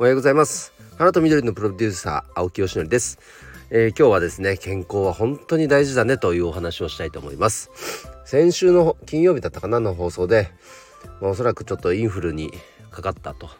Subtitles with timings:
[0.00, 0.72] おはようございます。
[0.96, 3.18] 花と緑のプロデューサー青木よしのりです、
[3.68, 7.70] えー、今日はですね健康は本当に大事だねというお話をしたいと思います。
[8.24, 10.52] 先週の金曜日だったかなの放送で、
[11.20, 12.50] まあ、おそらくちょっとインフルに
[12.90, 13.50] かかったと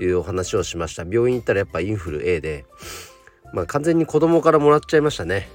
[0.00, 1.04] いうお話をしました。
[1.04, 2.64] 病院行ったらやっぱインフル A で
[3.52, 5.48] まあ完全に子供からもらっちゃいましたね。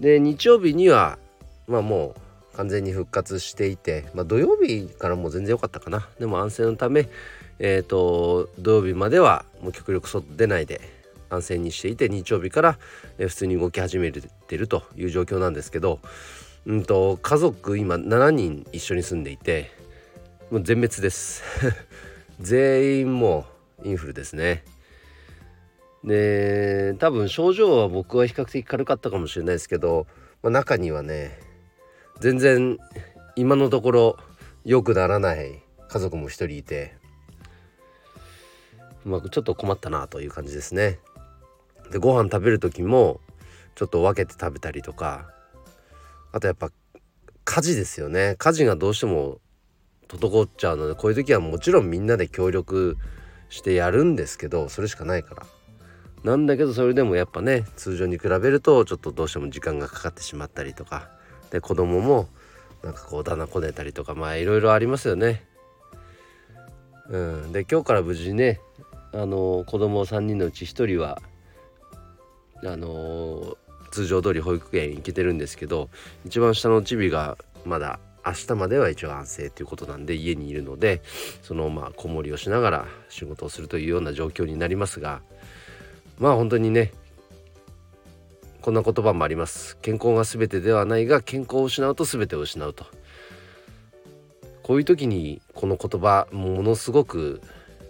[0.00, 1.18] で日曜日には
[1.68, 2.20] まあもう
[2.56, 6.08] 完全に復活していて、まあ、土曜日からも全然良かったかな。
[6.18, 7.08] でも安静のため
[7.64, 10.80] えーと、土曜日まではもう極力外出ないで
[11.30, 12.78] 安静にしていて日曜日から、
[13.18, 16.00] 普通に動き始めてるという状況なんですけど、
[16.66, 19.70] うんと、家族今7人一緒に住んでいて
[20.50, 21.42] もう全滅です。
[22.40, 23.46] 全員も
[23.84, 24.64] うインフルですね。
[26.02, 30.08] で多分症状は僕は比較的軽かったかもしれないですけど、
[30.42, 31.38] まあ、中にはね
[32.22, 32.78] 全然
[33.34, 34.16] 今のところ
[34.64, 36.94] 良くならない家族も一人いて
[39.04, 41.00] まあ、ちょっと困ったなという感じですね。
[41.90, 43.18] でご飯食べる時も
[43.74, 45.32] ちょっと分けて食べたりとか
[46.30, 46.70] あとやっぱ
[47.44, 49.40] 家事ですよね家事がどうしても
[50.06, 52.98] 滞っちゃうのでこういう時はもちろんみんなで協力
[53.48, 55.46] してやるんですけどそれしかないから
[56.22, 61.10] なんだけどそれでもやっぱね通常に比べるとちょっとどうしても時間がかかってしまったりとか
[61.52, 62.28] で子供も
[62.82, 65.44] なんかこう棚こねたりとかまあいろいろありますよね。
[67.10, 68.58] うん、で今日から無事ね
[69.12, 71.20] あの子供3人のうち1人は
[72.64, 73.56] あの
[73.90, 75.90] 通常通り保育園行けてるんですけど
[76.24, 77.36] 一番下のチビが
[77.66, 81.02] まだ明日までは一応安静ということなんで家にいるので
[81.42, 85.20] そのまあ子守りをしながら仕事をするというような状況になりますが
[86.18, 86.92] まあ本当にね
[88.62, 89.76] こんな言葉もあります。
[89.82, 92.86] 健康が全てではないが健康を失うと全てを失うと。
[94.62, 97.42] こういう時にこの言葉ものすごく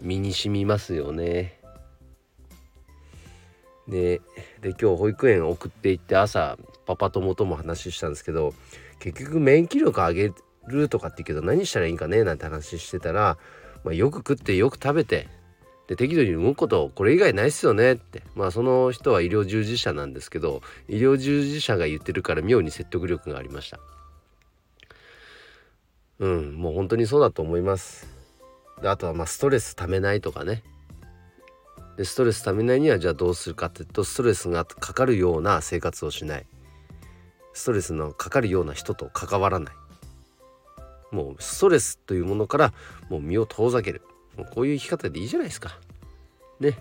[0.00, 1.58] 身に染みますよね。
[3.88, 4.20] で
[4.60, 6.56] で今日保育園送って行って朝
[6.86, 8.54] パパ友とも話したんですけど
[9.00, 10.32] 結局免疫力上げ
[10.68, 12.22] るとかって言うけど何したらいいんかね？
[12.22, 13.36] なんて話してたら、
[13.82, 15.26] まあ、よく食ってよく食べて
[15.90, 18.22] で適度に動くことこれ以外ないっすよねって。
[18.36, 23.80] まあその人は医療従事者なんですけど医療従事者が言ってるから妙に説得力がありました。
[26.20, 28.06] うんもう本当にそうだと思います。
[28.80, 30.62] であとはまあストレスためないとかね。
[31.96, 36.46] でストレスためないにはじゃあどうするかっていうとストレスがかかるような生活をしない。
[37.52, 39.74] ストレスのかかるような人と関わらない。
[41.10, 42.72] もうストレスというものから
[43.08, 44.02] もう身を遠ざける。
[44.36, 45.78] もうこういう生き方でいいじゃないですか。
[46.60, 46.78] ね。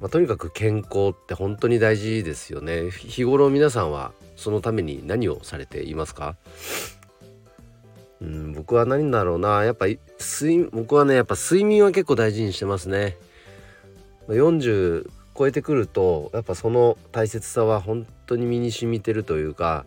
[0.00, 2.90] まあ、とにかく健康って本当に大事ですよね。
[2.90, 6.36] 日頃皆さんはそのために何をされていますか？
[8.20, 9.64] うん、僕は何だろうな。
[9.64, 13.16] やっぱ睡僕はねやっぱ睡眠は結構大事にしてますね。
[14.28, 15.08] 40
[15.38, 19.86] 超えてくるとやっぱその大切さは本当に身に染みてるというか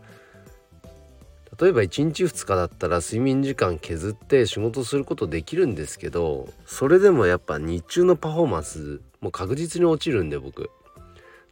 [1.59, 10.69] 例えば1日2日だったら睡眠時間削って仕事することできるんですけどそれでもやっぱ日中のパフォーマンスもう確実に落ちるんで僕。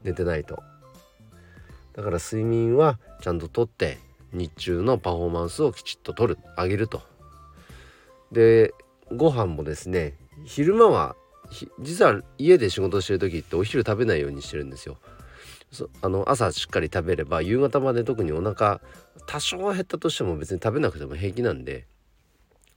[0.04, 0.64] 寝てないと。
[1.94, 3.98] だから睡眠はちゃんととって
[4.32, 7.02] 日中のパフォーマンスをきちっと取る上げると。
[8.32, 8.74] で
[9.14, 10.14] ご飯もですね
[10.46, 11.16] 昼間は
[11.82, 14.98] 実は家で仕事してる時ってお昼食べないようにしてるんですよ。
[16.02, 18.80] あの朝しっかり食べれば夕方まで特にお腹
[19.28, 21.86] 多少は減ったとしても別に食べなくても平気なんで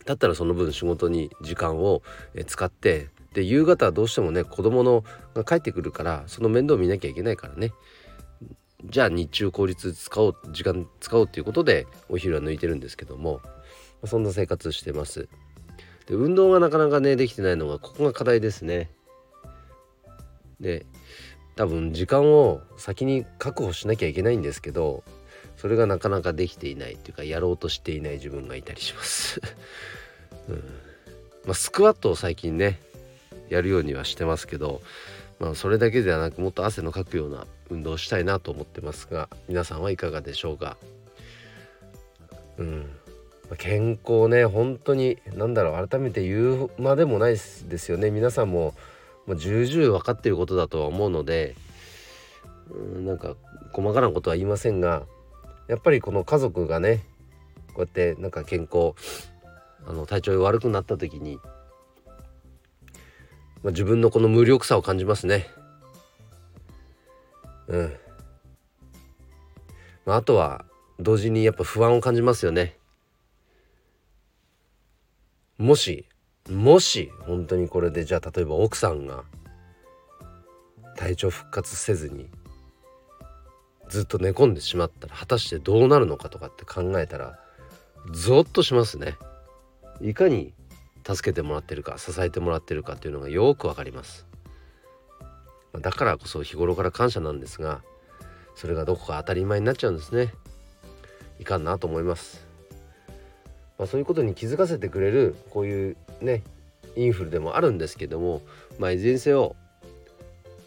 [0.06, 2.02] だったらその分仕事に時間を
[2.46, 7.72] 使ってで夕方はどうしてもね子供のが帰ってくるからその面倒見なきゃいけないからね。
[8.86, 13.42] じゃあ日中効率使おう時間使おうっていうことでお昼は抜いてるんですけども
[14.06, 15.28] そんな生活してます。
[16.06, 18.90] で運動がなかなかねできてないのがここが課題ですね。
[20.60, 20.86] で
[21.60, 25.04] 多分時間を先に確保しなきゃいけないんですけど
[25.58, 29.42] それがなかなかできていないっていうかやろうとしていない自分がいたりします、
[30.48, 30.56] うん。
[31.44, 32.80] まあ、スクワットを最近ね
[33.50, 34.80] やるようにはしてますけど
[35.38, 40.78] まあそれだけではなくもっと汗のかくような運動をしたいなと思ってますが皆さんはいかがでしょうか？
[42.56, 42.86] うん。
[43.58, 48.10] 健康ね本当に何だろう改めて言うまでもないですよね。
[48.10, 48.74] 皆さんも
[49.26, 51.56] もう重々分かっていることだとは思うので
[52.70, 53.36] うんなんか
[53.72, 55.04] 細かなことは言いませんが
[55.68, 57.04] やっぱりこの家族がね
[57.74, 58.94] こうやってなんか健康
[59.86, 61.38] あの体調が悪くなった時に
[63.62, 65.46] まあ、自分のこの無力さを感じますね。
[67.68, 67.92] うん。
[70.06, 70.64] まあ、あとは
[70.98, 72.76] 同時にやっぱ不安を感じますよね。
[75.58, 76.06] もし
[76.48, 79.24] もし本当にこれでじゃあ例えば奥さんが
[80.96, 82.28] 体調復活せずに
[83.88, 87.38] ずっと寝込んでしまったら果たしてどうなるのかとかって考えたら
[88.12, 89.16] ゾッとしますね。
[90.00, 90.54] いかに
[91.06, 94.26] 助けてもらってるか支えてもらってるかっていうのがよくわかります。
[95.78, 97.82] だからこそ日頃から感謝なんですが
[98.54, 100.32] それがどこか当たり前になっちゃうんですね。
[101.38, 102.49] いかんなと思います。
[103.80, 106.42] まあ、そういうことに気づかせてくれるこういうね
[106.96, 108.42] インフルでもあるんですけども
[108.78, 109.56] まあいずれにせよ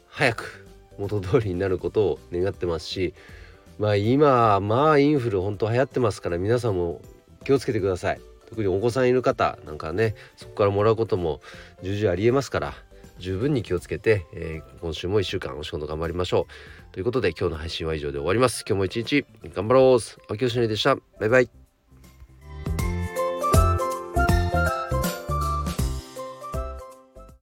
[0.08, 0.66] 早く
[0.98, 3.14] 元通りになることを願ってますし
[3.78, 7.02] まあ今まあインフル本当流行ってますから皆さんも
[7.46, 8.22] 気をつけてください。
[8.50, 11.42] 特にお子さんいる方なんかねそこからもらうことも
[11.82, 12.74] 重々ありえますから
[13.18, 16.48] 十分に気をつけて、えー、今週も1週間お仕事頑張りましょ
[16.90, 16.94] う。
[16.94, 18.64] ということで今日の配信は以上で終わります。
[18.68, 19.26] 今日も一日
[19.56, 20.34] 頑張ろう。
[20.34, 20.96] 秋吉でした。
[21.20, 21.63] バイバイ。